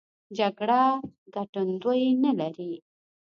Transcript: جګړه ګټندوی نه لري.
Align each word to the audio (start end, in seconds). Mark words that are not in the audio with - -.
جګړه 0.37 0.81
ګټندوی 1.35 2.03
نه 2.23 2.31
لري. 2.39 2.73